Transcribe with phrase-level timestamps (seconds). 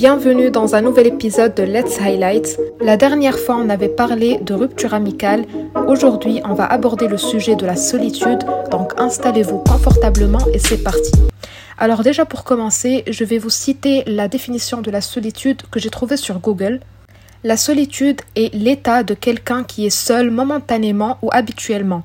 [0.00, 2.58] Bienvenue dans un nouvel épisode de Let's Highlight.
[2.80, 5.44] La dernière fois, on avait parlé de rupture amicale.
[5.88, 8.38] Aujourd'hui, on va aborder le sujet de la solitude.
[8.70, 11.12] Donc, installez-vous confortablement et c'est parti.
[11.76, 15.90] Alors déjà pour commencer, je vais vous citer la définition de la solitude que j'ai
[15.90, 16.80] trouvée sur Google.
[17.44, 22.04] La solitude est l'état de quelqu'un qui est seul momentanément ou habituellement.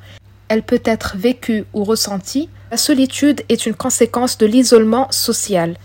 [0.49, 2.49] Elle peut être vécue ou ressentie.
[2.71, 5.77] La solitude est une conséquence de l'isolement social.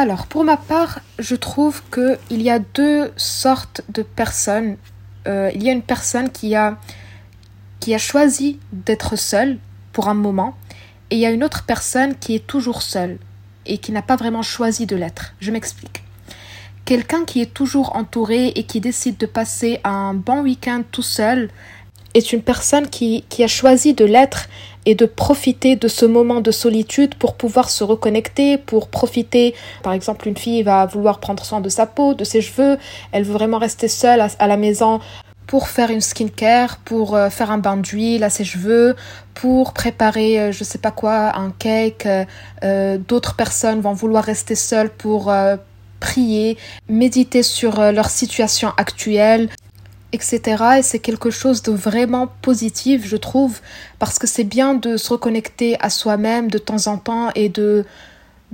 [0.00, 4.76] Alors, pour ma part, je trouve qu'il y a deux sortes de personnes.
[5.26, 6.78] Euh, il y a une personne qui a,
[7.98, 9.58] choisi d'être seule
[9.92, 10.54] pour un moment,
[11.10, 13.18] et il y a une autre personne qui est toujours seule
[13.66, 15.34] et qui n'a pas vraiment choisi de l'être.
[15.40, 16.04] Je m'explique.
[16.84, 21.50] Quelqu'un qui est toujours entouré et qui décide de passer un bon week-end tout seul
[22.14, 24.48] est une personne qui, qui a choisi de l'être
[24.88, 29.54] et de profiter de ce moment de solitude pour pouvoir se reconnecter, pour profiter.
[29.82, 32.78] Par exemple, une fille va vouloir prendre soin de sa peau, de ses cheveux,
[33.12, 35.00] elle veut vraiment rester seule à, la maison
[35.46, 38.96] pour faire une skincare, pour euh, faire un bain d'huile à ses cheveux,
[39.34, 42.08] pour préparer euh, je sais pas quoi, un cake.
[42.64, 45.30] Euh, d'autres personnes vont vouloir rester seules pour
[46.00, 46.56] prier,
[46.88, 49.50] méditer sur leur situation actuelle,
[50.12, 50.64] etc.
[50.78, 53.60] Et c'est quelque chose de vraiment positif, je trouve,
[53.98, 57.84] parce que c'est bien de se reconnecter à soi-même de temps en temps et de,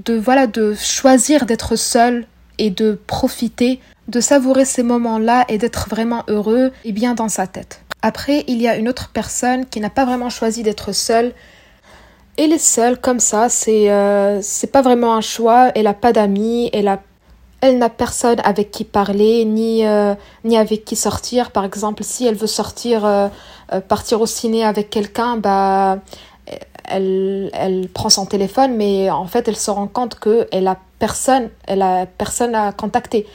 [0.04, 2.26] de voilà, de choisir d'être seul
[2.58, 7.46] et de profiter, de savourer ces moments-là et d'être vraiment heureux et bien dans sa
[7.46, 7.80] tête.
[8.02, 11.32] Après, il y a une autre personne qui n'a pas vraiment choisi d'être seule.
[12.36, 16.68] Elle est seule comme ça, c'est euh, pas vraiment un choix, elle a pas d'amis,
[16.72, 17.00] elle a
[17.64, 21.50] elle n'a personne avec qui parler, ni, euh, ni avec qui sortir.
[21.50, 23.28] Par exemple, si elle veut sortir, euh,
[23.72, 25.98] euh, partir au ciné avec quelqu'un, bah,
[26.84, 31.48] elle, elle prend son téléphone, mais en fait, elle se rend compte qu'elle a personne,
[31.66, 33.26] elle a personne à contacter.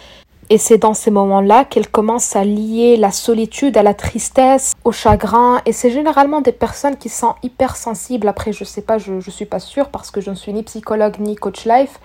[0.52, 4.92] Et c'est dans ces moments-là qu'elle commence à lier la solitude à la tristesse, au
[4.92, 5.62] chagrin.
[5.66, 8.28] Et c'est généralement des personnes qui sont hypersensibles.
[8.28, 10.64] Après, je sais pas, je, ne suis pas sûre parce que je ne suis ni
[10.64, 12.00] psychologue ni coach life.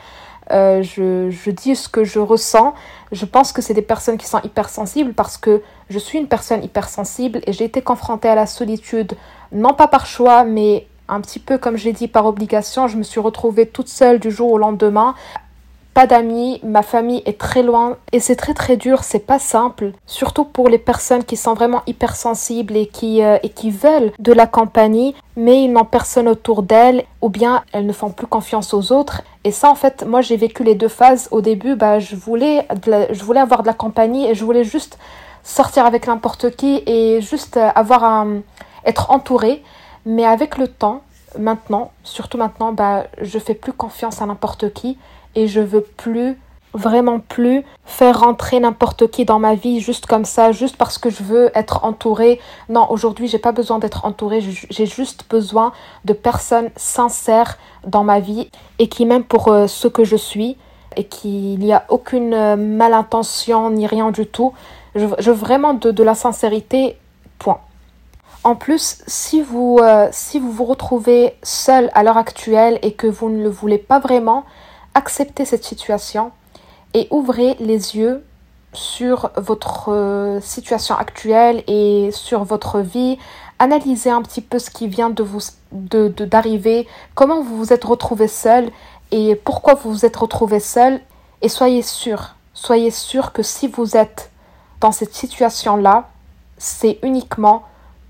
[0.51, 2.75] Euh, je, je, dis ce que je ressens.
[3.13, 6.63] Je pense que c'est des personnes qui sont hypersensibles parce que je suis une personne
[6.63, 9.15] hypersensible et j'ai été confrontée à la solitude,
[9.53, 12.89] non pas par choix, mais un petit peu comme j'ai dit par obligation.
[12.89, 15.15] Je me suis retrouvée toute seule du jour au lendemain
[15.95, 19.93] pas d'amis, ma famille est très loin et c'est très très dur, c'est pas simple,
[20.07, 24.33] surtout pour les personnes qui sont vraiment hypersensibles et qui, euh, et qui veulent de
[24.33, 28.75] la compagnie, mais ils n'ont personne autour d'elles ou bien elles ne font plus confiance
[28.75, 29.23] aux autres.
[29.45, 31.29] Et ça, en fait, moi j'ai vécu les deux phases.
[31.31, 32.67] Au début, bah, je, voulais
[33.41, 34.99] avoir de la compagnie et je voulais juste
[35.45, 38.41] sortir avec n'importe qui et juste euh, avoir un,
[38.85, 39.63] être entourée.
[40.07, 41.03] Mais avec le temps,
[41.39, 44.99] maintenant, surtout maintenant, bah, je fais plus confiance à n'importe qui
[45.35, 46.39] et je veux plus
[46.75, 51.09] vraiment plus faire rentrer n'importe qui dans ma vie juste comme ça, juste parce que
[51.09, 52.41] je veux être entourée.
[52.69, 55.73] Non, aujourd'hui, j'ai pas besoin d'être entourée, j'ai juste besoin
[56.05, 60.57] de personnes sincères dans ma vie et qui m'aiment pour euh, ce que je suis
[60.97, 64.53] et qu'il n'y a aucune euh, malintention ni rien du tout.
[64.95, 66.97] Je, veux vraiment de, de, la sincérité,
[67.39, 67.59] point.
[68.45, 73.07] En plus, si vous, euh, si vous vous retrouvez seul à l'heure actuelle et que
[73.07, 74.45] vous ne le voulez pas vraiment,
[74.95, 76.33] acceptez cette situation
[76.95, 78.25] et ouvrez les yeux
[78.73, 83.19] sur votre euh, situation actuelle et sur votre vie.
[83.59, 85.41] Analysez un petit peu ce qui vient de vous
[85.73, 88.71] d'arriver, comment vous vous êtes retrouvé seul
[89.11, 91.01] et pourquoi vous vous êtes retrouvé seul.
[91.43, 94.31] Et soyez sûr, soyez sûr que si vous êtes
[94.81, 96.09] dans cette situation-là,
[96.59, 97.65] c'est uniquement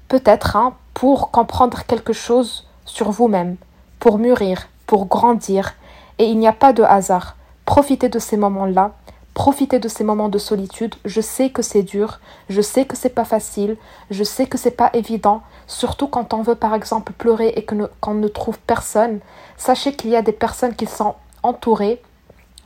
[0.09, 3.57] peut-être hein, pour comprendre quelque chose sur vous-même,
[3.99, 5.75] pour mûrir, pour grandir
[6.19, 7.37] et il n'y a pas de hasard.
[7.65, 8.93] Profitez de ces moments-là.
[9.35, 10.95] Profitez de ces moments de solitude.
[11.05, 13.77] Je sais que c'est dur, je sais que c'est pas facile,
[14.11, 18.15] je sais que c'est pas évident, surtout quand on veut par exemple pleurer et qu'on
[18.15, 19.19] ne trouve personne.
[19.57, 22.01] Sachez qu'il y a des personnes qui sont entourées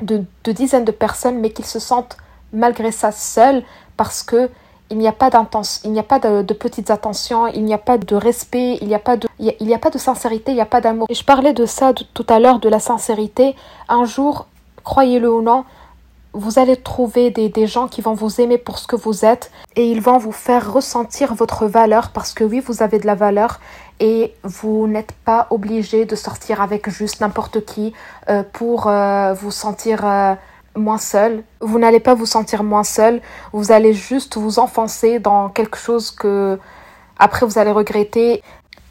[0.03, 2.18] de, de dizaines de personnes, mais qui se sentent
[2.53, 3.65] malgré ça seules
[3.97, 4.51] parce que
[4.91, 5.31] il n'y a pas
[5.85, 8.95] il n'y a pas de, petites attentions, il n'y a pas de respect, il n'y
[8.95, 11.07] a pas de, il n'y a, pas de sincérité, il n'y a pas d'amour.
[11.11, 13.55] Je parlais de ça tout à l'heure, de la sincérité.
[13.89, 14.47] Un jour,
[14.85, 15.65] croyez-le ou non,
[16.33, 19.51] vous allez trouver des, des, gens qui vont vous aimer pour ce que vous êtes
[19.77, 23.15] et ils vont vous faire ressentir votre valeur parce que oui, vous avez de la
[23.15, 23.61] valeur
[24.01, 27.93] et vous n'êtes pas obligé de sortir avec juste n'importe qui
[28.29, 30.35] euh, pour euh, vous sentir euh,
[30.78, 31.45] moins seul.
[31.60, 33.21] Vous n'allez pas vous sentir moins seul.
[33.53, 36.59] Vous allez juste vous enfoncer dans quelque chose que
[37.19, 38.42] après vous allez regretter.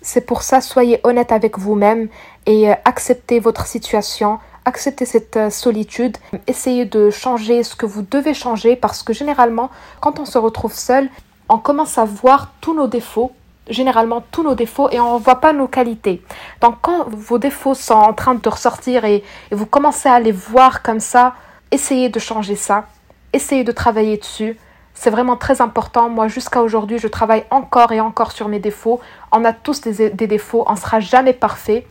[0.02, 2.08] C'est pour ça, soyez honnête avec vous-même
[2.46, 8.04] et euh, acceptez votre situation, acceptez cette euh, solitude, essayez de changer ce que vous
[8.04, 9.70] devez changer parce que généralement,
[10.00, 11.10] quand on se retrouve seul,
[11.50, 13.32] on commence à voir tous nos défauts,
[13.70, 16.22] généralement tous nos défauts et on ne voit pas nos qualités.
[16.62, 20.32] Donc quand vos défauts sont en train de ressortir et, et vous commencez à les
[20.32, 21.34] voir comme ça,
[21.72, 22.86] essayez de changer ça,
[23.34, 24.58] essayez de travailler dessus.
[24.94, 26.10] C'est vraiment très important.
[26.10, 29.00] Moi, jusqu'à aujourd'hui, je travaille encore et encore sur mes défauts.
[29.32, 31.86] On a tous des, défauts, on ne sera jamais parfait.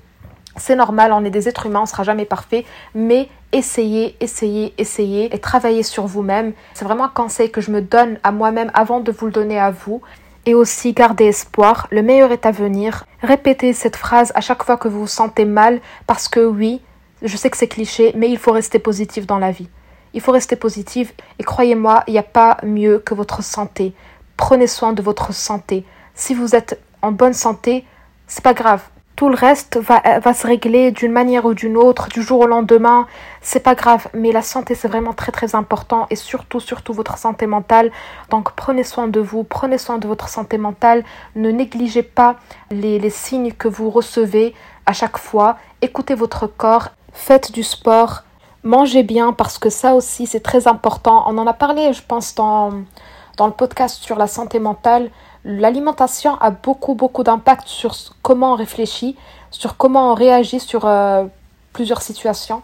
[0.56, 2.64] C'est normal, on est des êtres humains, on sera jamais parfait,
[2.94, 6.52] mais essayez, essayez, essayez et travaillez sur vous-même.
[6.74, 9.60] C'est vraiment un conseil que je me donne à moi-même avant de vous le donner
[9.60, 10.00] à vous.
[10.46, 13.04] Et aussi, gardez espoir, le meilleur est à venir.
[13.22, 16.80] Répétez cette phrase à chaque fois que vous vous sentez mal, parce que oui,
[17.22, 19.68] je sais que c'est cliché, mais il faut rester positif dans la vie.
[20.14, 23.92] Il faut rester positif et croyez-moi, il n'y a pas mieux que votre santé.
[24.36, 25.84] Prenez soin de votre santé.
[26.14, 27.84] Si vous êtes en bonne santé,
[28.26, 28.82] c'est pas grave.
[29.14, 33.06] Tout le reste va, se régler d'une manière ou d'une autre, du jour au lendemain.
[33.40, 37.16] C'est pas grave, mais la santé c'est vraiment très très important et surtout surtout votre
[37.16, 37.90] santé mentale.
[38.28, 41.02] Donc prenez soin de vous, prenez soin de votre santé mentale.
[41.34, 42.36] Ne négligez pas
[42.70, 44.54] les signes que vous recevez
[44.84, 45.56] à chaque fois.
[45.80, 48.22] Écoutez votre corps, faites du sport,
[48.62, 51.24] mangez bien parce que ça aussi c'est très important.
[51.26, 55.10] On en a parlé, je pense, dans, le podcast sur la santé mentale
[55.48, 59.16] l'alimentation a beaucoup, beaucoup d'impact sur comment on réfléchit,
[59.52, 61.24] sur comment on réagit sur euh,
[61.72, 62.62] plusieurs situations.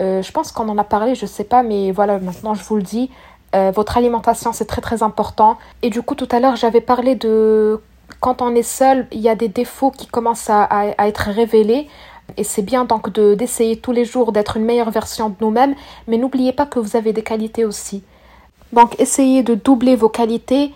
[0.00, 2.74] Euh, je pense qu'on en a parlé, je sais pas, mais voilà, maintenant je vous
[2.74, 3.10] le dis.
[3.54, 5.58] Euh, votre alimentation, c'est très, très important.
[5.82, 7.80] Et du coup, tout à l'heure, j'avais parlé de
[8.20, 10.68] quand on est seul, il y a des défauts qui commencent à,
[10.98, 11.88] être révélés.
[12.36, 15.74] Et c'est bien donc d'essayer tous les jours d'être une meilleure version de nous-mêmes.
[16.08, 18.02] Mais n'oubliez pas que vous avez des qualités aussi.
[18.72, 20.72] Donc, essayez de doubler vos qualités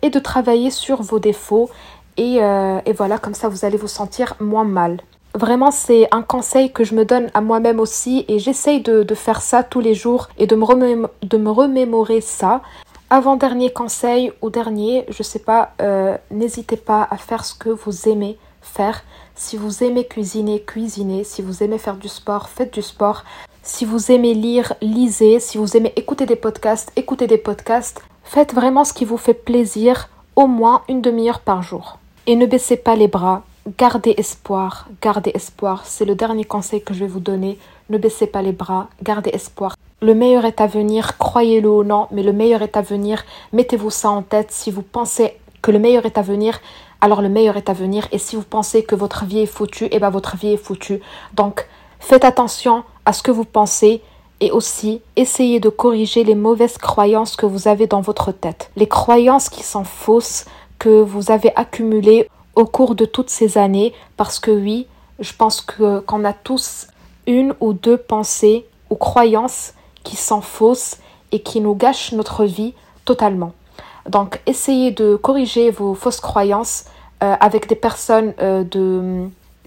[0.00, 1.70] et de travailler sur vos défauts.
[2.16, 5.00] Et, euh, voilà, comme ça, vous allez vous sentir moins mal.
[5.34, 9.40] Vraiment, c'est un conseil que je me donne à moi-même aussi et j'essaye de, faire
[9.40, 12.60] ça tous les jours et de me, de me remémorer ça.
[13.08, 18.08] Avant-dernier conseil ou dernier, je sais pas, euh, n'hésitez pas à faire ce que vous
[18.08, 19.02] aimez faire.
[19.34, 21.24] Si vous aimez cuisiner, cuisinez.
[21.24, 23.24] Si vous aimez faire du sport, faites du sport.
[23.62, 25.40] Si vous aimez lire, lisez.
[25.40, 28.02] Si vous aimez écouter des podcasts, écoutez des podcasts.
[28.24, 31.98] Faites vraiment ce qui vous fait plaisir, au moins une demi-heure par jour.
[32.26, 33.42] Et ne baissez pas les bras,
[33.78, 35.82] gardez espoir, gardez espoir.
[35.84, 37.58] C'est le dernier conseil que je vais vous donner.
[37.90, 39.76] Ne baissez pas les bras, gardez espoir.
[40.00, 43.24] Le meilleur est à venir, croyez-le ou non, mais le meilleur est à venir.
[43.52, 44.50] Mettez-vous ça en tête.
[44.50, 46.58] Si vous pensez que le meilleur est à venir,
[47.02, 48.08] alors le meilleur est à venir.
[48.12, 51.00] Et si vous pensez que votre vie est foutue, eh bien votre vie est foutue.
[51.34, 51.66] Donc
[51.98, 54.00] faites attention à ce que vous pensez
[54.40, 58.86] et aussi essayez de corriger les mauvaises croyances que vous avez dans votre tête, les
[58.86, 60.46] croyances qui sont fausses
[60.78, 64.86] que vous avez accumulées au cours de toutes ces années parce que oui,
[65.18, 66.86] je pense que qu'on a tous
[67.26, 70.98] une ou deux pensées ou croyances qui sont fausses
[71.32, 73.52] et qui nous gâchent notre vie totalement.
[74.08, 76.84] Donc essayez de corriger vos fausses croyances
[77.22, 78.64] euh, avec des personnes euh,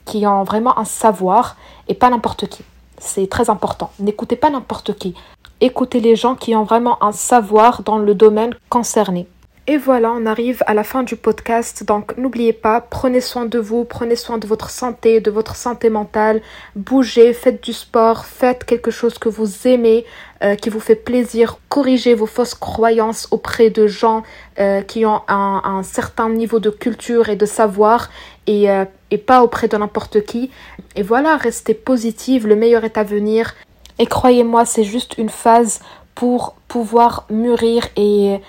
[0.05, 1.55] qui ont vraiment un savoir
[1.87, 2.63] et pas n'importe qui.
[2.97, 3.91] C'est très important.
[3.99, 5.15] N'écoutez pas n'importe qui.
[5.61, 9.27] Écoutez les gens qui ont vraiment un savoir dans le domaine concerné.
[9.67, 11.83] Et voilà, on arrive à la fin du podcast.
[11.83, 15.89] Donc n'oubliez pas, prenez soin de vous, prenez soin de votre santé, de votre santé
[15.89, 16.43] mentale.
[16.75, 20.05] Bougez, faites du sport, faites quelque chose que vous aimez,
[20.43, 21.57] euh, qui vous fait plaisir.
[21.67, 24.21] Corrigez vos fausses croyances auprès de gens
[24.59, 28.11] euh, qui ont un, certain niveau de culture et de savoir
[28.45, 30.51] et, euh, et pas auprès de n'importe qui.
[30.95, 33.55] Et voilà, restez positive, le meilleur est à venir.
[33.97, 35.79] Et croyez-moi, c'est juste une phase
[36.13, 38.39] pour pouvoir mûrir et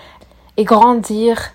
[0.56, 1.52] et grandir.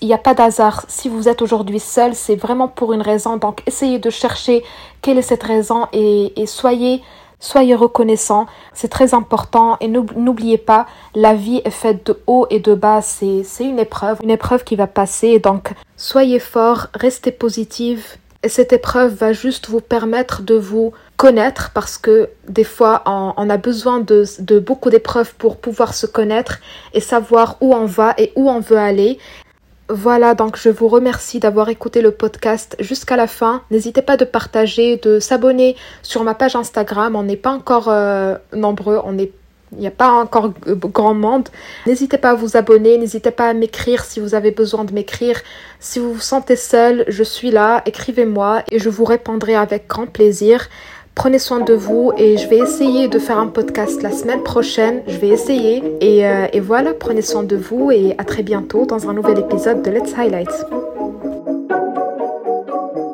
[0.00, 0.84] Il n'y a pas d'hasard.
[0.88, 3.36] Si vous êtes aujourd'hui seul, c'est vraiment pour une raison.
[3.36, 4.62] Donc essayez de chercher
[5.02, 7.02] quelle est cette raison et, et soyez
[7.44, 12.58] Soyez reconnaissant, c'est très important et n'oubliez pas, la vie est faite de haut et
[12.58, 18.16] de bas, c'est une épreuve, une épreuve qui va passer, donc soyez fort, restez positive
[18.42, 23.48] et cette épreuve va juste vous permettre de vous connaître parce que des fois on,
[23.48, 26.58] a besoin de, beaucoup d'épreuves pour pouvoir se connaître
[26.92, 29.18] et savoir où on va et où on veut aller.
[29.90, 33.62] Voilà, donc je vous remercie d'avoir écouté le podcast jusqu'à la fin.
[33.70, 37.14] N'hésitez pas de partager, de s'abonner sur ma page Instagram.
[37.16, 39.12] On n'est pas encore euh, nombreux, on
[39.76, 41.48] il n'y a pas encore grand monde.
[41.86, 45.40] N'hésitez pas à vous abonner, n'hésitez pas à m'écrire si vous avez besoin de m'écrire.
[45.80, 50.06] Si vous vous sentez seul, je suis là, écrivez-moi et je vous répondrai avec grand
[50.06, 50.68] plaisir.
[51.14, 55.02] Prenez soin de vous et je vais essayer de faire un podcast la semaine prochaine.
[55.06, 55.82] Je vais essayer.
[56.00, 59.38] Et, euh, et voilà, prenez soin de vous et à très bientôt dans un nouvel
[59.38, 60.50] épisode de Let's Highlight.